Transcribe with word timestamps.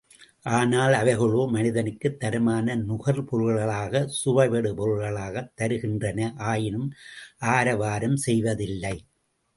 ஆனால் 0.51 0.93
அவைகளோ 0.93 1.47
மனிதனுக்குத் 1.47 2.17
தரமான 2.19 2.75
நுகர் 2.75 3.23
பொருள்களாக, 3.23 3.93
சுவைபடு 4.11 4.71
பொருள்களாகத் 4.75 5.51
தருகின்றன, 5.61 6.33
ஆயினும் 6.45 6.89
ஆரவாரம் 7.51 8.17
செய்வதில்லை. 8.17 8.95